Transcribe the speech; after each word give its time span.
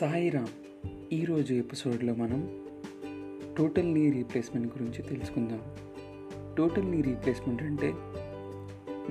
సాయిరామ్ 0.00 0.46
ఈరోజు 1.12 1.54
ఎపిసోడ్లో 1.54 2.14
మనం 2.14 2.66
టోటల్ 3.58 3.86
నీ 3.86 4.10
రీప్లేస్మెంట్ 4.10 4.78
గురించి 4.78 5.02
తెలుసుకుందాం. 5.02 5.62
టోటల్ 6.58 6.90
నీ 6.90 7.02
రీప్లేస్మెంట్ 7.02 7.62
అంటే 7.62 7.92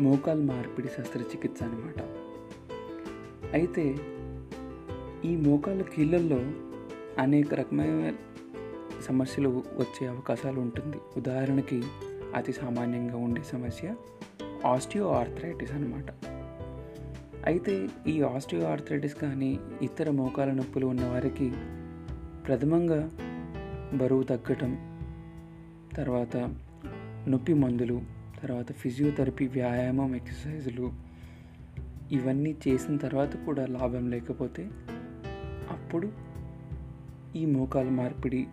మోకాల్ 0.01 0.43
మార్పిడి 0.43 0.87
శస్త్రచికిత్స 0.87 1.63
అనమాట 1.63 2.01
అయితే 3.53 3.95
ఈ 5.29 5.35
మోకాళ్ళ 5.35 5.81
కీళ్ళల్లో 5.81 6.39
అనేక 7.19 7.53
రకమైన 7.53 8.13
సమస్యలు 9.01 9.49
వచ్చే 9.49 10.07
అవకాశాలు 10.07 10.59
ఉంటుంది. 10.59 10.97
ఉదాహరణకి 11.17 11.83
అతి 12.35 12.53
సామాన్యంగా 12.53 13.17
ఉండే 13.17 13.41
సమస్య 13.43 13.95
ఆస్టియో 14.65 15.11
ఆర్థరైటిస్ 15.11 15.71
అనమాట 15.71 16.36
అయితే 17.47 17.89
ఈ 18.07 18.21
ఆస్టియో 18.21 18.61
ఆర్థరైటిస్ 18.65 19.15
కానీ 19.15 19.59
ఇతర 19.81 20.09
మోకాల 20.11 20.51
నొప్పులు 20.51 20.85
ఉన్నవారికి 20.85 21.49
ప్రథమంగా 22.47 23.11
బరువు 23.93 24.23
తగ్గటం 24.23 24.71
తర్వాత 25.97 26.37
నొప్పి 27.27 27.53
మందులు 27.53 28.01
తర్వాత 28.41 28.71
ఫిజియోథెరపీ 28.71 29.47
వ్యాయామం 29.47 30.15
ఎక్సర్సైజులు 30.15 30.91
ఇవన్నీ 32.11 32.55
చేసిన 32.67 32.97
తర్వాత 32.97 33.45
కూడా 33.45 33.65
లాభం 33.65 34.11
లేకపోతే 34.11 34.63
అప్పుడు 35.71 36.11
ఈ 37.35 37.45
మోకాలు 37.45 37.89
మార్పిడి 37.89 38.47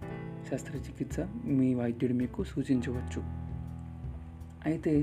శస్త్రచికిత్స 0.50 1.20
మీ 1.44 1.74
వైద్యుడు 1.74 2.14
మీకు 2.14 2.44
సూచించవచ్చు. 2.44 3.20
అయితే 4.64 4.94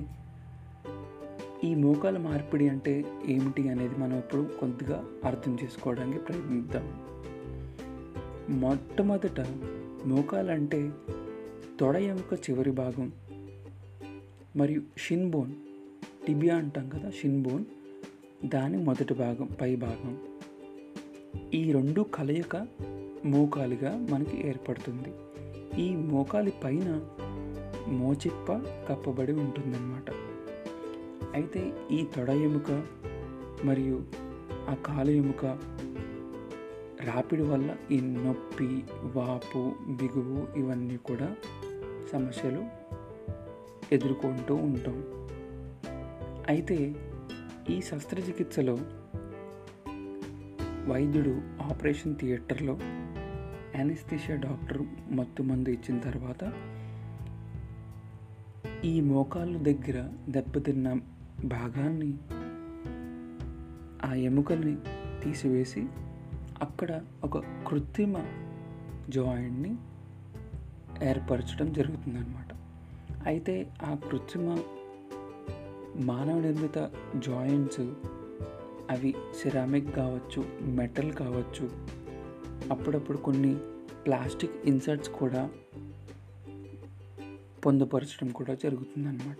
ఈ 1.63 1.75
మోకాల 1.75 2.17
మార్పిడి 2.17 2.70
అంటే 2.70 3.05
ఏమిటి 3.25 3.70
అనేది 3.70 3.95
మనం 3.95 4.17
ఇప్పుడు 4.17 4.49
కొద్దిగా 4.59 5.05
అర్థం 5.25 5.57
చేసుకోవడానికి 5.63 6.20
ప్రయత్నిద్దాం. 6.20 6.85
మొట్టమొదట 8.49 9.41
మోకాలంటే 10.05 10.91
తొడ 11.79 11.95
ఎముక 11.95 12.49
చివరి 12.49 12.71
భాగం 12.71 13.12
మరియు 14.55 14.81
షిన్ 14.98 15.31
బోన్ 15.31 15.51
టిబియా 16.27 16.55
అంటాం 16.55 16.90
కదా 16.90 17.09
షిన్ 17.09 17.43
బోన్ 17.43 17.65
దాని 18.46 18.77
మొదటి 18.77 19.13
భాగం 19.13 19.49
పై 19.62 19.75
భాగం. 19.75 20.18
ఈ 21.53 21.71
రెండు 21.71 22.01
కలయిక 22.01 22.68
మోకాలుగా 23.25 24.07
మనకి 24.09 24.48
ఏర్పడుతుంది. 24.48 25.12
ఈ 25.81 25.96
మోకాలి 25.96 26.53
పైన 26.63 27.01
మోచిప్ప 27.87 28.53
కప్పబడి 28.90 29.31
ఉంటుందన్నమాట. 29.31 30.21
అయితే 31.35 31.74
ఈ 31.91 32.07
తొడ 32.15 32.29
ఎముక 32.29 32.71
మరియు 33.63 34.04
ఆ 34.70 34.74
కాలు 34.74 35.12
ఎముక 35.12 35.46
రాపిడి 37.01 37.41
వల్ల 37.41 37.76
ఈ 37.91 38.01
నొప్పి 38.01 38.84
వాపు 39.01 39.76
బిగువు 39.90 40.57
ఇవన్నీ 40.57 40.98
కూడా 40.98 41.35
సమస్యలు 42.12 42.63
ఎదుర్కొంటూ 43.93 44.55
ఉంటాం. 44.55 45.04
అయితే 46.49 46.96
ఈ 47.70 47.82
శస్త్రచికిత్సలో 47.82 48.77
వైద్యుడు 50.87 51.34
ఆపరేషన్ 51.63 52.15
థియేటర్లో 52.15 52.77
యానిస్థిషియా 53.76 54.37
డాక్టర్ 54.37 54.82
మత్తు 55.12 55.43
మందు 55.43 55.70
ఇచ్చిన 55.70 55.99
తర్వాత 55.99 56.43
ఈ 58.85 59.02
మోకాళ్ళ 59.02 59.57
దగ్గర 59.57 59.98
దెబ్బతిన్న 60.29 60.87
భాగాన్ని 61.45 62.17
ఆ 64.06 64.13
ఎముకల్ని 64.13 64.78
తీసివేసి 65.23 65.85
అక్కడ 66.61 67.01
ఒక 67.23 67.38
కృత్రిమ 67.38 68.17
జాయింట్ని 69.09 69.75
ఏర్పరచడం 71.03 71.74
జరుగుతుందన్నమాట. 71.74 72.46
అయితే 73.25 73.74
ఆ 73.84 73.96
కృత్రిమ 73.96 74.57
మానవ 75.96 76.40
నిర్మిత 76.40 76.91
జాయింట్స్ 77.18 77.80
అవి 78.90 79.16
సిరామిక్ 79.41 79.96
కావచ్చు 79.96 80.46
మెటల్ 80.62 81.12
కావచ్చు 81.12 81.69
అప్పుడప్పుడు 82.72 83.18
కొన్ని 83.18 83.56
ప్లాస్టిక్ 84.06 84.56
ఇన్సర్ట్స్ 84.66 85.09
కూడా 85.09 85.50
పొందుపరచడం 87.66 88.30
కూడా 88.30 88.53
జరుగుతుందన్నమాట. 88.53 89.38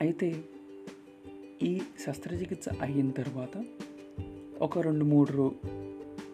అయితే 0.00 0.44
ఈ 1.62 1.80
శస్త్రచికిత్స 2.06 2.68
అయిన 2.82 3.10
తర్వాత 3.10 3.64
ఒక 4.60 4.78
రెండు 4.78 5.04
మూడు 5.04 5.32
రో 5.32 5.52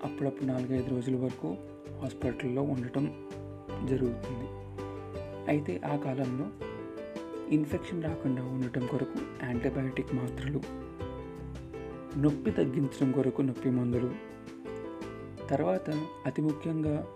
అప్పుడప్పుడు 0.04 0.44
నాలుగైదు 0.44 0.90
రోజుల 0.90 1.16
వరకు 1.16 1.56
హాస్పిటల్లో 2.02 2.62
ఉండటం 2.62 3.04
జరుగుతుంది. 3.86 4.46
అయితే 5.48 5.80
ఆ 5.92 5.96
కాలంలో 5.96 6.46
ఇన్ఫెక్షన్ 7.50 8.04
రాకుండా 8.04 8.42
ఉండటం 8.44 8.86
కొరకు 8.86 9.44
యాంటీబయాటిక్ 9.44 10.14
మాత్రలు 10.14 10.60
నొప్పి 12.18 12.50
తగ్గించడం 12.50 13.12
కొరకు 13.12 13.42
నొప్పి 13.42 13.70
మందులు 13.70 14.10
తర్వాత 15.48 15.90
అతి 16.26 16.42
ముఖ్యంగా 16.42 17.06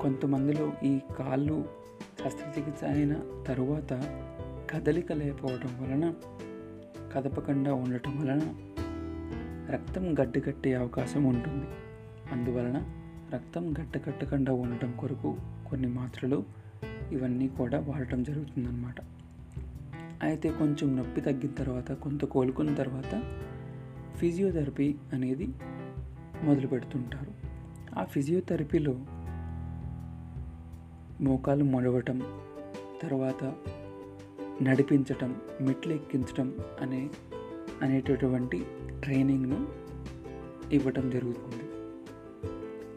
కొంతమందిలో 0.00 0.72
ఈ 0.84 0.98
కాళ్ళు 1.18 1.64
శస్త్రచికిత్స 2.24 2.84
అయిన 2.84 3.44
తరువాత 3.46 3.92
కదలిక 4.70 5.12
లేకపోవడం 5.12 5.72
వలన 5.82 6.14
కదపకుండా 7.14 7.74
ఉండటం 7.74 8.20
వలన 8.20 8.54
రక్తం 9.70 10.12
గడ్డకట్టే 10.12 10.74
అవకాశం 10.74 11.24
ఉంటుంది. 11.24 11.66
అందువలన 12.32 12.84
రక్తం 13.34 13.74
గడ్డకట్టకుండా 13.80 14.52
ఉండటం 14.52 14.92
కొరకు 14.92 15.36
కొన్ని 15.70 15.88
మాత్రలు 15.88 16.44
ఇవన్నీ 17.12 17.48
కూడా 17.48 17.80
వాడటం 17.80 18.22
జరుగుతుందన్నమాట. 18.22 18.94
అయితే 20.22 20.50
కొంచెం 20.50 20.96
నొప్పి 20.96 21.20
తగ్గిన 21.20 21.50
తర్వాత 21.50 21.92
కొంత 21.92 22.24
కోలుకున్న 22.24 22.74
తర్వాత 22.74 23.22
ఫిజియోథెరపీ 24.16 24.94
అనేది 25.12 25.48
మొదలు 26.42 26.66
పెడుతుంటారు. 26.66 27.32
ఆ 27.98 28.04
ఫిజియోథెరపీలో 28.04 28.96
మోకాలు 31.20 31.64
మొడవటం 31.64 32.22
తర్వాత 33.02 33.54
నడిపించటం 34.62 35.36
మెట్లు 35.60 35.92
ఎక్కించటం 35.92 36.58
అనే 36.80 37.10
అనేటటువంటి 37.82 38.66
ట్రైనింగ్ను 39.02 39.66
ఇవ్వటం 40.72 41.10
జరుగుతుంది. 41.10 41.64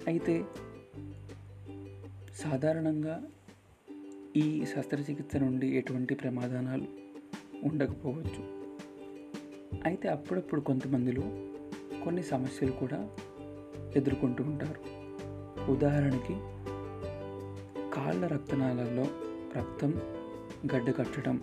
అయితే 0.07 0.45
సాధారణంగా 2.35 3.23
ఈ 4.35 4.65
శస్త్రచికిత్స 4.65 5.35
నుండి 5.35 5.67
ఎటువంటి 5.67 6.15
ప్రమాదాలు 6.15 6.85
ఉండకపోవచ్చు. 7.63 8.41
అయితే 9.85 10.07
అప్పుడప్పుడు 10.07 10.61
కొంతమందిలో 10.61 11.21
కొన్ని 12.03 12.23
సమస్యలు 12.23 12.71
కూడా 12.71 13.09
ఎదుర్కొంటూ 13.95 14.43
ఉంటారు. 14.43 14.95
ఉదాహరణకి 15.71 16.35
కాళ్ళ 17.93 18.27
రక్తనాళాల్లో 18.27 19.03
రక్తం 19.57 19.93
గడ్డకట్టడం 20.73 21.41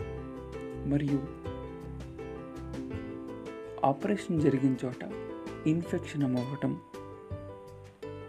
మరియు 0.87 1.19
ఆపరేషన్ 3.87 4.41
జరిగిన 4.41 4.75
చోట 4.85 5.03
ఇన్ఫెక్షన్ 5.67 6.23
అవ్వటం 6.23 6.81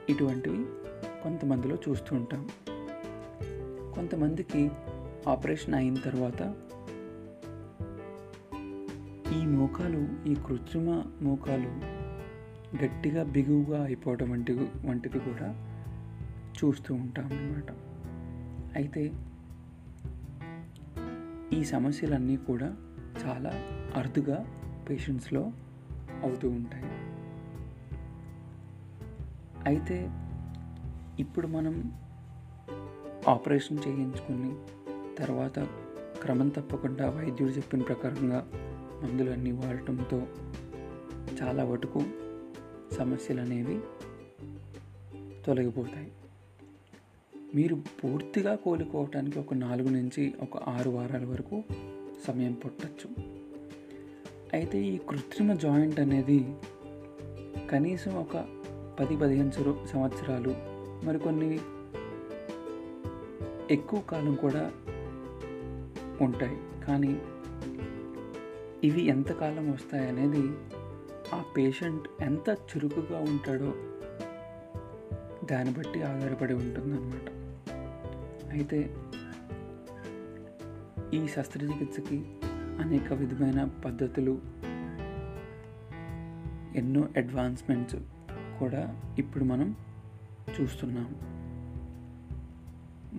ఇటువంటివి 0.10 0.66
కొంతమందిలో 1.24 1.76
చూస్తూ 1.76 2.16
ఉంటాం. 2.16 2.50
కొంతమందికి 3.96 4.72
ఆపరేషన్ 5.28 5.74
అయిన 5.74 5.96
తర్వాత 5.96 6.42
ఈ 9.34 9.46
మోకాలు 9.46 10.30
ఈ 10.30 10.36
కృత్రిమ 10.36 11.04
మోకాలు 11.22 11.72
గట్టిగా 12.84 13.24
బిగువుగా 13.24 13.84
అయిపోవడం 13.84 14.30
వంటి 14.32 14.54
వంటిది 14.86 15.20
కూడా 15.20 15.50
చూస్తూ 16.60 16.94
ఉంటాం 16.94 17.26
అన్నమాట. 17.26 17.72
అయితే 18.76 19.04
ఈ 21.54 21.64
సమస్యలన్నీ 21.64 22.38
కూడా 22.38 22.76
చాలా 23.26 23.52
అరుదుగా 23.96 24.38
పేషెంట్స్లో 24.90 25.52
అవుతూ 26.24 26.50
ఉంటాయి. 26.50 26.84
అయితే 29.66 30.10
ఇప్పుడు 31.20 31.48
మనం 31.48 31.92
ఆపరేషన్ 33.28 33.80
చేయించుకుని 33.88 34.56
తర్వాత 35.18 35.60
క్రమం 36.22 36.50
తప్పకుండా 36.50 37.10
వైద్యుడు 37.10 37.52
చెప్పిన 37.52 37.82
ప్రకారంగా 37.82 38.50
మందులన్నీ 39.04 39.52
వాడటంతో 39.52 40.28
చాలా 41.42 41.64
వరకు 41.64 42.04
సమస్యలు 42.94 43.42
అనేవి 43.42 43.80
తొలగిపోతాయి. 45.46 46.12
మీరు 47.56 47.76
పూర్తిగా 47.76 48.56
కోలుకోవటానికి 48.56 49.40
ఒక 49.40 49.54
నాలుగు 49.54 49.90
నుంచి 49.90 50.34
ఒక 50.42 50.58
ఆరు 50.58 50.90
వారాల 50.90 51.26
వరకు 51.26 51.64
సమయం 52.28 52.54
పట్టచ్చు. 52.54 53.10
అయితే 54.54 54.82
ఈ 54.82 54.98
కృత్రిమ 54.98 55.54
జాయింట్ 55.54 56.00
అనేది 56.00 56.56
కనీసం 57.72 58.16
ఒక 58.16 58.46
పది 59.00 59.18
పదిహేను 59.18 59.52
సంవత్సరాలు 59.88 60.56
మరికొన్ని 61.06 61.60
ఎక్కువ 63.72 64.00
కాలం 64.02 64.36
కూడా 64.36 64.72
ఉంటాయి. 66.22 66.58
కానీ 66.86 67.22
ఇవి 68.84 69.02
ఎంతకాలం 69.02 69.72
వస్తాయి 69.72 70.08
అనేది 70.08 70.48
ఆ 71.34 71.44
పేషెంట్ 71.58 72.24
ఎంత 72.24 72.50
చురుకుగా 72.50 73.20
ఉంటాడో 73.20 73.74
దాన్ని 75.52 75.74
బట్టి 75.74 76.04
ఆధారపడి 76.04 76.54
ఉంటుందన్నమాట. 76.54 77.43
అయితే 78.54 78.96
ఈ 81.14 81.28
శస్త్రచికిత్సకి 81.28 82.26
అనేక 82.80 83.14
విధమైన 83.14 83.64
పద్ధతులు 83.86 84.42
ఎన్నో 86.76 87.08
అడ్వాన్స్మెంట్స్ 87.18 87.96
కూడా 88.60 89.06
ఇప్పుడు 89.20 89.44
మనం 89.44 89.76
చూస్తున్నాం. 90.62 91.16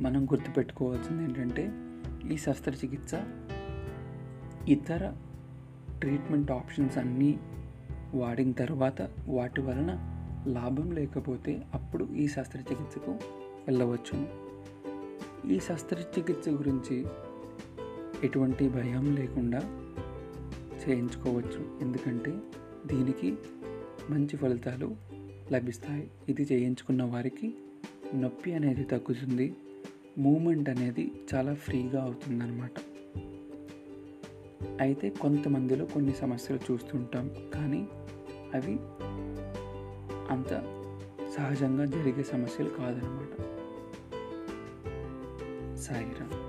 మనం 0.02 0.24
గుర్తుపెట్టుకోవాల్సింది 0.24 1.24
ఏంటంటే 1.24 1.72
ఈ 2.34 2.36
శస్త్రచికిత్స 2.36 3.14
ఇతర 4.68 5.14
ట్రీట్మెంట్ 6.00 6.50
ఆప్షన్స్ 6.50 6.98
అన్నీ 6.98 7.38
వాడిన 8.14 8.52
తర్వాత 8.52 9.08
వాటి 9.26 9.60
వలన 9.60 9.90
లాభం 10.46 10.90
లేకపోతే 10.90 11.62
అప్పుడు 11.74 12.04
ఈ 12.04 12.28
శస్త్రచికిత్సకు 12.28 13.10
వెళ్ళవచ్చును 13.66 14.43
ఈ 15.50 15.60
శస్త్రచికిత్స 15.60 16.48
గురించి 16.48 17.06
ఎటువంటి 18.22 18.68
భయం 18.68 19.14
లేకుండా 19.14 19.58
చేయించుకోవచ్చు. 20.88 21.78
ఎందుకంటే 21.80 22.38
దీనికి 22.86 23.36
మంచి 24.10 24.36
ఫలితాలు 24.36 24.96
లభిస్తాయి. 25.52 26.10
ఇది 26.28 26.42
చేయించుకున్న 26.52 27.02
వారికి 27.02 27.54
నొప్పి 28.14 28.54
అనేది 28.54 28.84
తగ్గుతుంది. 28.84 29.56
మూమెంట్ 30.18 30.68
అనేది 30.68 31.12
చాలా 31.34 31.54
ఫ్రీగా 31.54 32.02
అవుతుందన్నమాట. 32.02 32.72
అయితే 34.80 35.10
కొంతమందిలో 35.10 35.84
కొన్ని 35.84 36.12
సమస్యలు 36.12 36.72
చూస్తుంటాం. 36.72 37.30
కానీ 37.54 37.88
అవి 38.54 38.78
అంత 40.30 40.80
సహజంగా 41.36 41.84
జరిగే 41.84 42.22
సమస్యలు 42.22 42.68
కాదనమాట 42.68 43.53
Zaira. 45.84 46.43